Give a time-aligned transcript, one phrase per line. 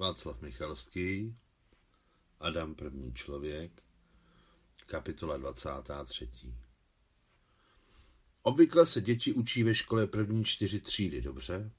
[0.00, 1.36] Václav Michalský,
[2.38, 3.82] Adam první člověk,
[4.86, 6.28] kapitola 23.
[8.42, 11.72] Obvykle se děti učí ve škole první čtyři třídy dobře,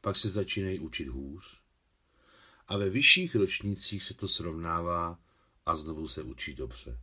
[0.00, 1.60] pak se začínají učit hůř
[2.66, 5.18] a ve vyšších ročnících se to srovnává
[5.66, 7.00] a znovu se učí dobře.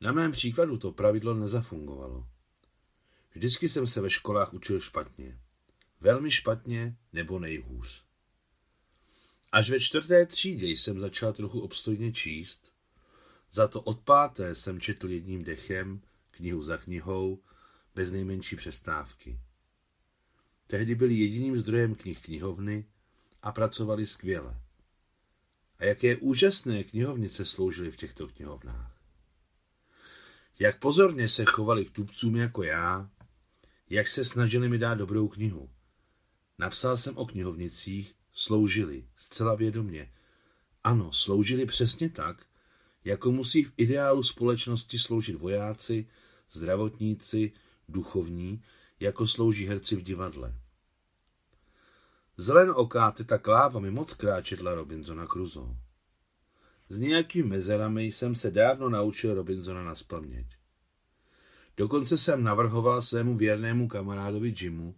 [0.00, 2.28] Na mém příkladu to pravidlo nezafungovalo.
[3.34, 5.40] Vždycky jsem se ve školách učil špatně.
[6.00, 8.07] Velmi špatně nebo nejhůř.
[9.52, 12.72] Až ve čtvrté třídě jsem začal trochu obstojně číst,
[13.52, 17.42] za to od páté jsem četl jedním dechem, knihu za knihou,
[17.94, 19.40] bez nejmenší přestávky.
[20.66, 22.86] Tehdy byli jediným zdrojem knih knihovny
[23.42, 24.60] a pracovali skvěle.
[25.78, 28.98] A jaké úžasné knihovnice sloužily v těchto knihovnách.
[30.58, 33.10] Jak pozorně se chovali k tupcům jako já,
[33.90, 35.70] jak se snažili mi dát dobrou knihu.
[36.58, 40.12] Napsal jsem o knihovnicích, sloužili, zcela vědomě.
[40.84, 42.46] Ano, sloužili přesně tak,
[43.04, 46.08] jako musí v ideálu společnosti sloužit vojáci,
[46.52, 47.52] zdravotníci,
[47.88, 48.62] duchovní,
[49.00, 50.54] jako slouží herci v divadle.
[52.36, 55.76] Zelen oká teta Kláva mi moc krát četla Robinsona Crusoe.
[56.88, 60.46] S nějakými mezerami jsem se dávno naučil Robinsona na spaměť.
[61.76, 64.94] Dokonce jsem navrhoval svému věrnému kamarádovi Jimu,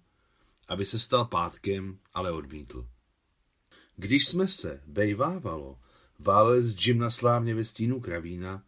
[0.68, 2.88] aby se stal pátkem, ale odmítl.
[4.00, 5.78] Když jsme se, bejvávalo,
[6.18, 8.62] váleli s Jim na slávně ve stínu kravína,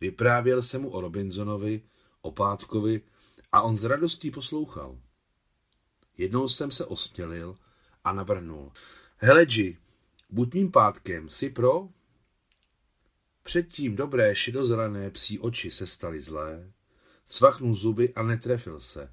[0.00, 1.82] vyprávěl se mu o Robinsonovi,
[2.20, 3.00] o Pátkovi
[3.52, 4.98] a on s radostí poslouchal.
[6.18, 7.56] Jednou jsem se ostělil
[8.04, 8.72] a navrhnul.
[9.16, 9.76] Hele, G,
[10.30, 11.88] buď mým pátkem, si pro?
[13.42, 16.72] Předtím dobré šedozelené psí oči se staly zlé,
[17.26, 19.12] cvaknul zuby a netrefil se.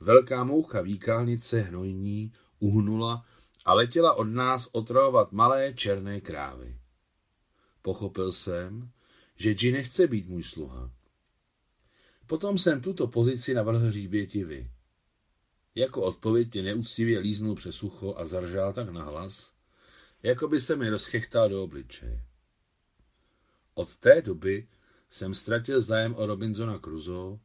[0.00, 3.26] Velká moucha výkálnice hnojní uhnula
[3.64, 6.78] a letěla od nás otravovat malé černé krávy.
[7.82, 8.90] Pochopil jsem,
[9.36, 10.90] že G nechce být můj sluha.
[12.26, 14.70] Potom jsem tuto pozici navrhl hříbětivy.
[15.74, 19.52] Jako odpověď mě neúctivě líznul přes ucho a zaržál tak nahlas,
[20.22, 22.24] jako by se mi rozchechtal do obličeje.
[23.74, 24.68] Od té doby
[25.10, 27.38] jsem ztratil zájem o Robinsona Crusoe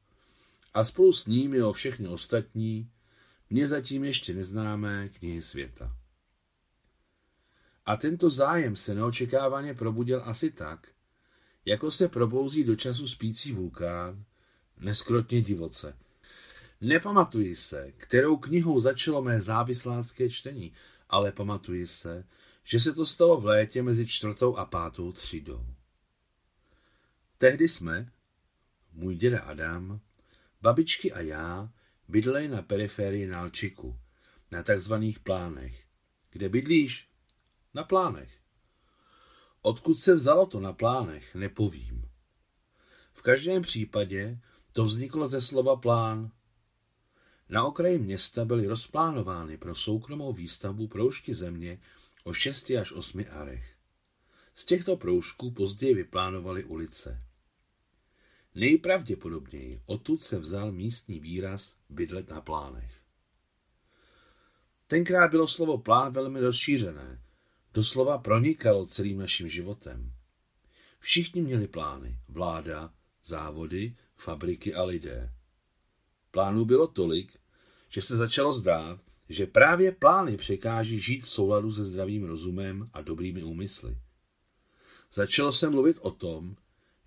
[0.74, 2.92] a spolu s ním i o všechny ostatní,
[3.50, 5.98] mě zatím ještě neznámé knihy světa.
[7.86, 10.88] A tento zájem se neočekávaně probudil asi tak,
[11.66, 14.26] jako se probouzí do času spící vulkán,
[14.78, 15.98] neskrotně divoce.
[16.82, 20.74] Nepamatuji se, kterou knihou začalo mé závislácké čtení,
[21.10, 22.26] ale pamatuji se,
[22.64, 25.66] že se to stalo v létě mezi čtvrtou a pátou třídou.
[27.38, 28.12] Tehdy jsme,
[28.94, 30.00] můj děda Adam,
[30.62, 31.70] babičky a já,
[32.08, 34.00] bydleli na periferii Nalčiku,
[34.52, 35.84] na takzvaných plánech.
[36.32, 37.15] Kde bydlíš?
[37.76, 38.40] Na plánech.
[39.62, 42.10] Odkud se vzalo to na plánech, nepovím.
[43.14, 44.40] V každém případě
[44.72, 46.32] to vzniklo ze slova plán.
[47.50, 51.80] Na okraji města byly rozplánovány pro soukromou výstavbu proužky země
[52.24, 53.76] o 6 až 8 arech.
[54.54, 57.22] Z těchto proužků později vyplánovaly ulice.
[58.56, 63.02] Nejpravděpodobněji odtud se vzal místní výraz bydlet na plánech.
[64.88, 67.25] Tenkrát bylo slovo plán velmi rozšířené,
[67.76, 70.12] doslova pronikalo celým naším životem.
[71.00, 72.94] Všichni měli plány, vláda,
[73.26, 75.34] závody, fabriky a lidé.
[76.32, 77.40] Plánů bylo tolik,
[77.90, 79.00] že se začalo zdát,
[79.30, 83.98] že právě plány překáží žít v souladu se zdravým rozumem a dobrými úmysly.
[85.14, 86.56] Začalo se mluvit o tom,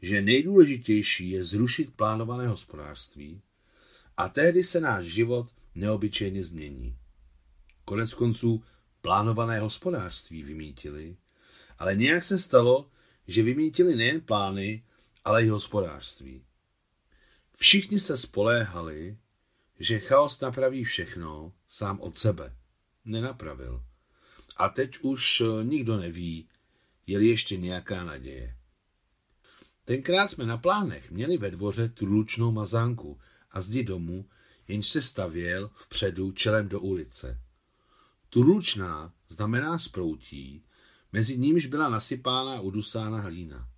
[0.03, 3.43] že nejdůležitější je zrušit plánované hospodářství
[4.17, 6.97] a tehdy se náš život neobyčejně změní.
[7.85, 8.63] Konec konců
[9.01, 11.17] plánované hospodářství vymítili,
[11.79, 12.91] ale nějak se stalo,
[13.27, 14.85] že vymítili nejen plány,
[15.25, 16.45] ale i hospodářství.
[17.57, 19.19] Všichni se spoléhali,
[19.79, 22.57] že chaos napraví všechno sám od sebe.
[23.05, 23.83] Nenapravil.
[24.57, 26.49] A teď už nikdo neví,
[27.07, 28.57] je ještě nějaká naděje.
[29.85, 33.21] Tenkrát jsme na plánech měli ve dvoře trulučnou mazánku
[33.51, 34.29] a zdi domu,
[34.69, 37.41] jenž se stavěl vpředu čelem do ulice.
[38.31, 40.65] Trulučná znamená sproutí,
[41.13, 43.69] mezi nímž byla nasypána a udusána hlína.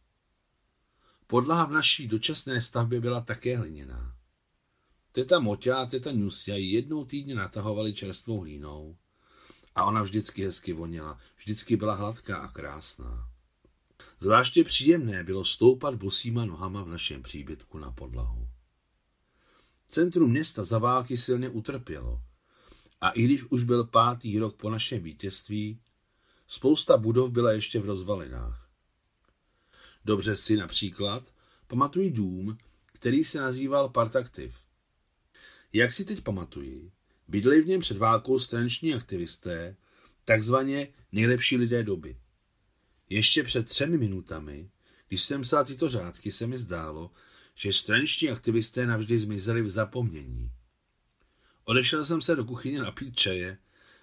[1.26, 4.16] Podlaha v naší dočasné stavbě byla také hliněná.
[5.12, 8.96] Teta Moťa a teta Nusja ji jednou týdně natahovali čerstvou hlínou
[9.74, 13.30] a ona vždycky hezky voněla, vždycky byla hladká a krásná.
[14.20, 18.48] Zvláště příjemné bylo stoupat bosýma nohama v našem příbytku na podlahu.
[19.88, 22.22] Centrum města za války silně utrpělo
[23.00, 25.80] a i když už byl pátý rok po našem vítězství,
[26.52, 28.70] Spousta budov byla ještě v rozvalinách.
[30.04, 31.34] Dobře si například
[31.66, 34.54] pamatuji dům, který se nazýval Partaktiv.
[35.72, 36.92] Jak si teď pamatuji,
[37.28, 39.76] bydleli v něm před válkou straniční aktivisté,
[40.24, 42.16] takzvaně nejlepší lidé doby.
[43.08, 44.70] Ještě před třemi minutami,
[45.08, 47.10] když jsem psal tyto řádky, se mi zdálo,
[47.54, 50.50] že straniční aktivisté navždy zmizeli v zapomnění.
[51.64, 53.58] Odešel jsem se do kuchyně napít čaje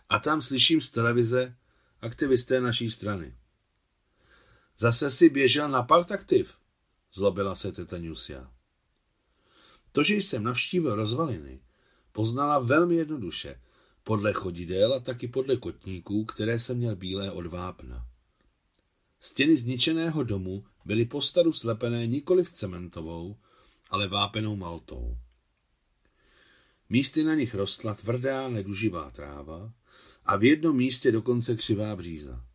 [0.09, 1.56] a tam slyším z televize
[2.01, 3.36] aktivisté naší strany.
[4.77, 6.57] Zase si běžel na partaktiv,
[7.13, 8.51] zlobila se teta Nusia.
[9.92, 11.62] To, že jsem navštívil rozvaliny,
[12.12, 13.62] poznala velmi jednoduše,
[14.04, 18.07] podle chodidel a taky podle kotníků, které jsem měl bílé od vápna.
[19.19, 23.38] Stěny zničeného domu byly postaru slepené nikoli v cementovou,
[23.89, 25.18] ale vápenou maltou.
[26.89, 29.74] Místy na nich rostla tvrdá, neduživá tráva
[30.25, 32.45] a v jednom místě dokonce křivá bříza.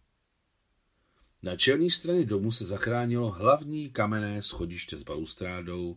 [1.42, 5.96] Na čelní straně domu se zachránilo hlavní kamenné schodiště s balustrádou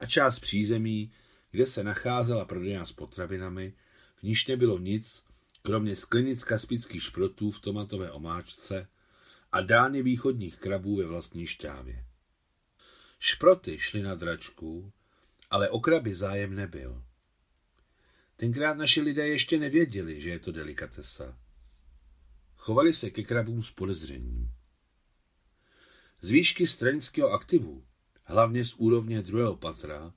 [0.00, 1.12] a část přízemí,
[1.50, 3.72] kde se nacházela prodejna s potravinami,
[4.16, 5.24] v níž nebylo nic,
[5.62, 8.88] kromě sklenic kaspických šprotů v tomatové omáčce
[9.52, 12.04] a dány východních krabů ve vlastní šťávě.
[13.18, 14.92] Šproty šly na dračku,
[15.50, 17.02] ale o kraby zájem nebyl.
[18.44, 21.38] Tenkrát naši lidé ještě nevěděli, že je to delikatesa.
[22.56, 24.52] Chovali se ke krabům s podezřením.
[26.20, 27.84] Z výšky stranického aktivu,
[28.24, 30.14] hlavně z úrovně druhého patra,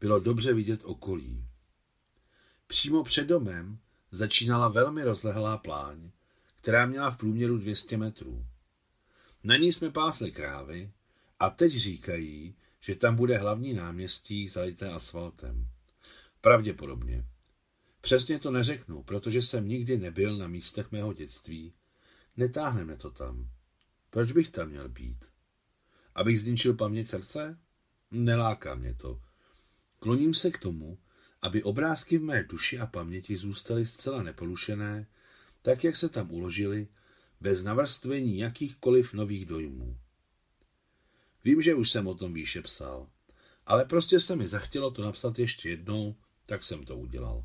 [0.00, 1.44] bylo dobře vidět okolí.
[2.66, 3.78] Přímo před domem
[4.10, 6.10] začínala velmi rozlehlá pláň,
[6.56, 8.46] která měla v průměru 200 metrů.
[9.44, 10.90] Na ní jsme pásli krávy
[11.38, 15.68] a teď říkají, že tam bude hlavní náměstí zalité asfaltem.
[16.40, 17.24] Pravděpodobně.
[18.00, 21.74] Přesně to neřeknu, protože jsem nikdy nebyl na místech mého dětství.
[22.36, 23.50] Netáhneme to tam.
[24.10, 25.24] Proč bych tam měl být?
[26.14, 27.58] Abych zničil paměť srdce?
[28.10, 29.20] Neláká mě to.
[29.98, 30.98] Kloním se k tomu,
[31.42, 35.06] aby obrázky v mé duši a paměti zůstaly zcela nepolušené,
[35.62, 36.88] tak jak se tam uložili,
[37.40, 39.98] bez navrstvení jakýchkoliv nových dojmů.
[41.44, 43.08] Vím, že už jsem o tom výše psal,
[43.66, 46.16] ale prostě se mi zachtělo to napsat ještě jednou,
[46.46, 47.44] tak jsem to udělal.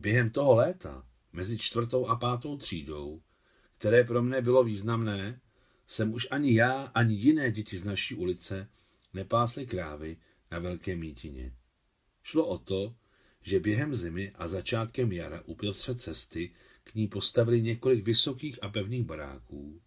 [0.00, 3.22] Během toho léta, mezi čtvrtou a pátou třídou,
[3.78, 5.40] které pro mne bylo významné,
[5.86, 8.68] jsem už ani já, ani jiné děti z naší ulice
[9.12, 10.16] nepásli krávy
[10.50, 11.54] na velké mítině.
[12.22, 12.94] Šlo o to,
[13.42, 16.54] že během zimy a začátkem jara uprostřed cesty
[16.84, 19.82] k ní postavili několik vysokých a pevných baráků,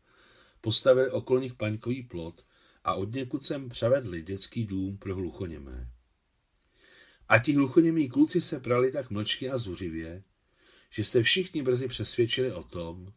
[0.61, 2.45] postavili okolo nich paňkový plot
[2.83, 5.89] a od někud sem převedli dětský dům pro hluchoněmé.
[7.29, 10.23] A ti hluchoněmí kluci se prali tak mlčky a zuřivě,
[10.89, 13.13] že se všichni brzy přesvědčili o tom,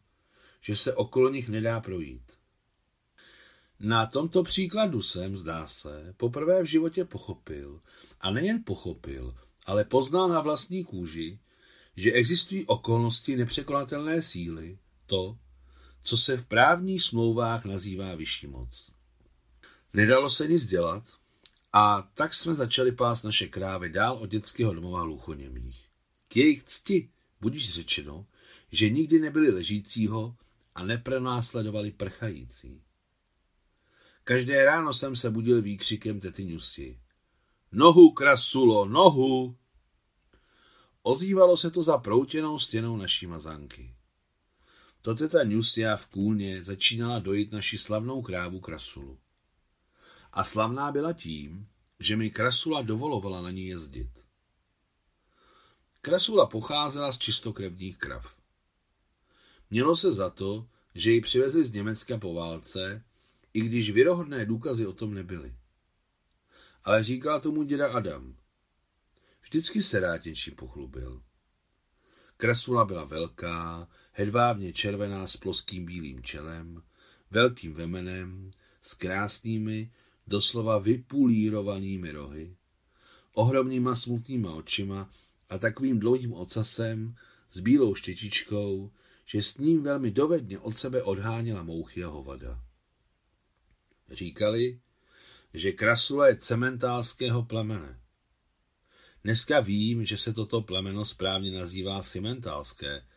[0.61, 2.23] že se okolo nich nedá projít.
[3.79, 7.81] Na tomto příkladu jsem, zdá se, poprvé v životě pochopil,
[8.21, 11.39] a nejen pochopil, ale poznal na vlastní kůži,
[11.95, 15.37] že existují okolnosti nepřekonatelné síly, to,
[16.03, 18.91] co se v právních smlouvách nazývá vyšší moc.
[19.93, 21.03] Nedalo se nic dělat
[21.77, 25.89] a tak jsme začali pást naše krávy dál od dětského domova hluchoněmých.
[26.27, 27.09] K jejich cti
[27.41, 28.25] budíš řečeno,
[28.71, 30.35] že nikdy nebyli ležícího
[30.75, 32.81] a nepronásledovali prchající.
[34.23, 36.99] Každé ráno jsem se budil výkřikem tety Nusy.
[37.71, 39.57] Nohu, krasulo, nohu!
[41.01, 43.95] Ozývalo se to za proutěnou stěnou naší mazanky.
[45.01, 49.19] To teta Nusia v kůlně začínala dojít naši slavnou krávu krasulu.
[50.33, 51.67] A slavná byla tím,
[51.99, 54.09] že mi krasula dovolovala na ní jezdit.
[56.01, 58.35] Krasula pocházela z čistokrevních krav.
[59.69, 63.03] Mělo se za to, že ji přivezli z Německa po válce
[63.53, 65.55] i když věrohodné důkazy o tom nebyly.
[66.83, 68.35] Ale říkal tomu děda Adam.
[69.41, 71.23] Vždycky se rád něčím pochlubil.
[72.37, 76.83] Krasula byla velká, hedvábně červená s ploským bílým čelem,
[77.31, 79.91] velkým vemenem, s krásnými,
[80.27, 82.55] doslova vypulírovanými rohy,
[83.33, 85.09] ohromnýma smutnýma očima
[85.49, 87.15] a takovým dlouhým ocasem
[87.51, 88.91] s bílou štětičkou,
[89.25, 92.63] že s ním velmi dovedně od sebe odháněla mouchy a hovada.
[94.11, 94.79] Říkali,
[95.53, 97.99] že Krasula je cementálského plemene.
[99.23, 103.07] Dneska vím, že se toto plemeno správně nazývá Cimentálské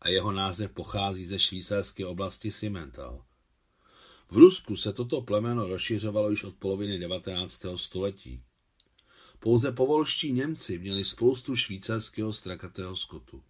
[0.00, 3.24] a jeho název pochází ze švýcarské oblasti Cimental.
[4.30, 7.66] V Rusku se toto plemeno rozšiřovalo již od poloviny 19.
[7.76, 8.42] století.
[9.38, 13.42] Pouze povolští Němci měli spoustu švýcarského strakatého skotu.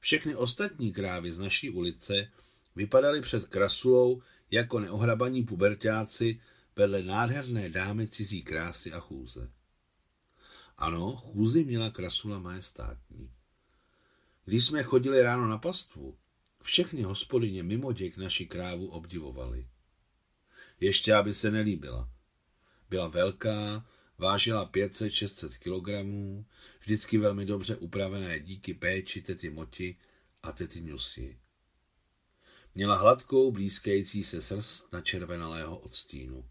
[0.00, 2.32] Všechny ostatní krávy z naší ulice
[2.76, 6.40] vypadaly před krasulou jako neohrabaní pubertáci
[6.76, 9.50] vedle nádherné dámy cizí krásy a chůze.
[10.76, 13.30] Ano, chůzi měla krasula majestátní.
[14.44, 16.16] Když jsme chodili ráno na pastvu,
[16.68, 19.66] všechny hospodyně mimo děk naši krávu obdivovali.
[20.80, 22.10] Ještě, aby se nelíbila.
[22.90, 23.86] Byla velká,
[24.18, 25.88] vážila 500-600 kg,
[26.80, 29.96] vždycky velmi dobře upravené díky péči tety Moti
[30.42, 31.38] a tety Nusy.
[32.74, 36.44] Měla hladkou, blízkající se srst na červenalého odstínu.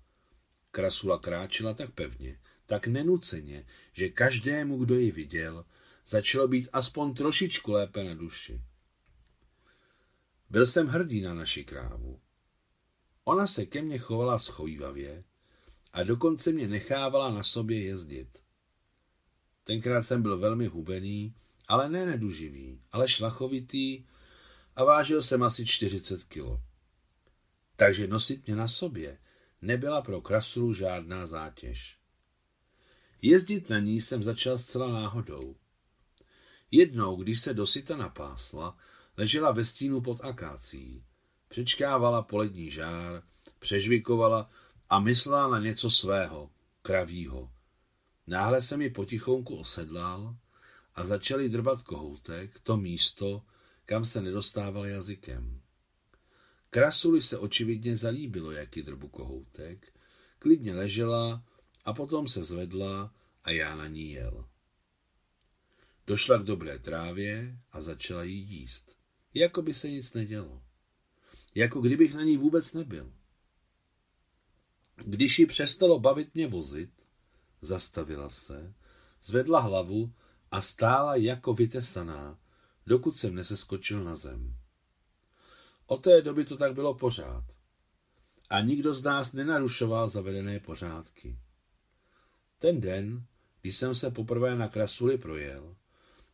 [0.71, 5.65] Krasula kráčela tak pevně, tak nenuceně, že každému, kdo ji viděl,
[6.07, 8.61] začalo být aspoň trošičku lépe na duši.
[10.49, 12.19] Byl jsem hrdý na naši krávu.
[13.23, 15.23] Ona se ke mně chovala schovývavě
[15.93, 18.39] a dokonce mě nechávala na sobě jezdit.
[19.63, 21.35] Tenkrát jsem byl velmi hubený,
[21.67, 24.05] ale ne neduživý, ale šlachovitý
[24.75, 26.61] a vážil jsem asi 40 kilo.
[27.75, 29.17] Takže nosit mě na sobě
[29.61, 31.97] nebyla pro krasulu žádná zátěž.
[33.21, 35.55] Jezdit na ní jsem začal zcela náhodou.
[36.71, 38.77] Jednou, když se dosyta napásla,
[39.17, 41.03] ležela ve stínu pod akácí.
[41.47, 43.23] Přečkávala polední žár,
[43.59, 44.49] přežvikovala
[44.89, 46.49] a myslela na něco svého,
[46.81, 47.51] kravího.
[48.27, 50.35] Náhle se mi potichonku osedlal
[50.95, 53.43] a začali drbat kohoutek, to místo,
[53.85, 55.61] kam se nedostával jazykem.
[56.69, 59.93] Krasuli se očividně zalíbilo, jaký drbu kohoutek,
[60.39, 61.43] klidně ležela
[61.85, 64.45] a potom se zvedla a já na ní jel.
[66.07, 68.96] Došla k dobré trávě a začala jí jíst.
[69.33, 70.61] Jako by se nic nedělo.
[71.55, 73.13] Jako kdybych na ní vůbec nebyl.
[74.95, 76.91] Když ji přestalo bavit mě vozit,
[77.61, 78.73] zastavila se,
[79.23, 80.13] zvedla hlavu
[80.51, 82.39] a stála jako vytesaná,
[82.85, 84.55] dokud jsem neseskočil na zem.
[85.85, 87.43] Od té doby to tak bylo pořád.
[88.49, 91.39] A nikdo z nás nenarušoval zavedené pořádky.
[92.59, 93.25] Ten den,
[93.61, 95.75] když jsem se poprvé na Krasuli projel,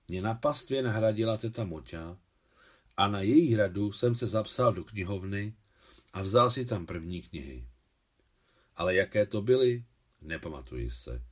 [0.07, 2.17] mě na pastvě nahradila teta Moťa
[2.97, 5.55] a na její hradu jsem se zapsal do knihovny
[6.13, 7.67] a vzal si tam první knihy.
[8.75, 9.85] Ale jaké to byly,
[10.21, 11.23] nepamatuji se.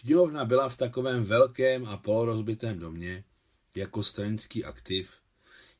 [0.00, 3.24] Knihovna byla v takovém velkém a polorozbitém domě,
[3.74, 5.14] jako stranický aktiv,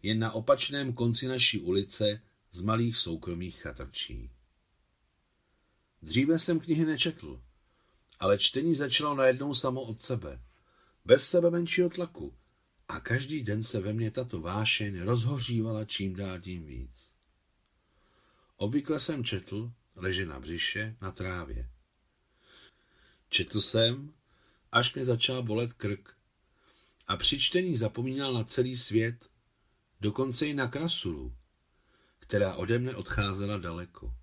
[0.03, 2.23] jen na opačném konci naší ulice
[2.53, 4.31] z malých soukromých chatrčí.
[6.03, 7.43] Dříve jsem knihy nečetl,
[8.19, 10.41] ale čtení začalo najednou samo od sebe,
[11.05, 12.35] bez sebe menšího tlaku,
[12.89, 17.11] a každý den se ve mně tato vášeň rozhořívala čím dál tím víc.
[18.57, 21.71] Obvykle jsem četl, leže na břiše, na trávě.
[23.29, 24.13] Četl jsem,
[24.73, 26.17] až mě začal bolet krk
[27.07, 29.31] a při čtení zapomínal na celý svět,
[30.01, 31.35] dokonce i na krasulu,
[32.19, 34.15] která ode mne odcházela daleko.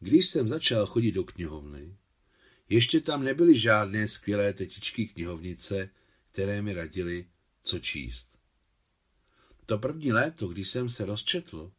[0.00, 1.96] Když jsem začal chodit do knihovny,
[2.68, 5.90] ještě tam nebyly žádné skvělé tetičky knihovnice,
[6.32, 7.26] které mi radili,
[7.62, 8.38] co číst.
[9.66, 11.72] To první léto, když jsem se rozčetl,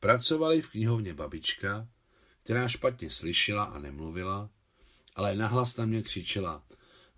[0.00, 1.88] pracovali v knihovně babička,
[2.42, 4.50] která špatně slyšela a nemluvila,
[5.14, 6.66] ale nahlas na mě křičela.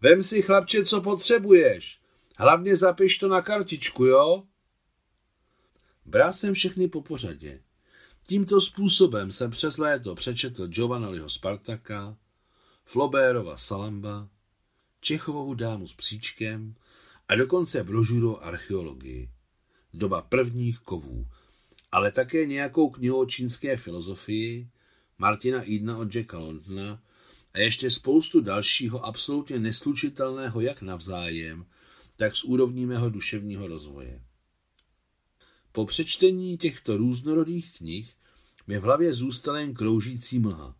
[0.00, 2.00] Vem si, chlapče, co potřebuješ.
[2.37, 4.44] Hlavně zapiš to na kartičku, jo?
[6.04, 7.62] Bral jsem všechny po pořadě.
[8.26, 12.16] Tímto způsobem jsem přes léto přečetl Giovanoliho Spartaka,
[12.85, 14.28] Flobérova Salamba,
[15.00, 16.75] Čechovovu dámu s psíčkem
[17.28, 19.31] a dokonce brožuru archeologii.
[19.95, 21.26] Doba prvních kovů,
[21.93, 24.71] ale také nějakou knihu o čínské filozofii,
[25.19, 27.02] Martina Idna od Jacka Londona
[27.55, 31.67] a ještě spoustu dalšího absolutně neslučitelného jak navzájem,
[32.17, 34.23] tak s úrovní mého duševního rozvoje.
[35.73, 38.14] Po přečtení těchto různorodých knih
[38.67, 40.77] mi v hlavě zůstala jen kroužící mlha.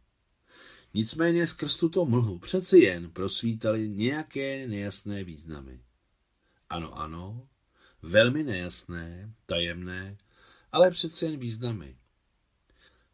[0.95, 5.80] Nicméně skrz tuto mlhu přeci jen prosvítaly nějaké nejasné významy.
[6.71, 7.49] Ano, ano,
[8.02, 10.18] velmi nejasné, tajemné,
[10.73, 11.97] ale přeci jen významy.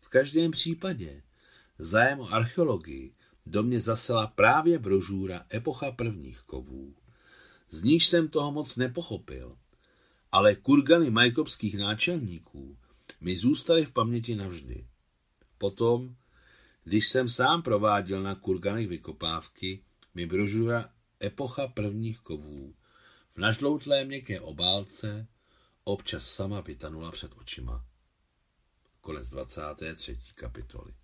[0.00, 1.22] V každém případě
[1.78, 3.14] zájem o archeologii
[3.46, 6.94] do mě zasela právě brožůra Epocha prvních kovů.
[7.70, 9.58] Z níž jsem toho moc nepochopil,
[10.32, 12.78] ale kurgany majkopských náčelníků
[13.20, 14.86] mi zůstaly v paměti navždy.
[15.58, 16.16] Potom,
[16.84, 20.90] když jsem sám prováděl na kurganech vykopávky, mi brožura
[21.22, 22.74] Epocha prvních kovů
[23.34, 25.26] v nažloutlé měkké obálce
[25.84, 27.84] občas sama vytanula před očima.
[29.00, 30.18] Konec 23.
[30.34, 30.94] kapitoly.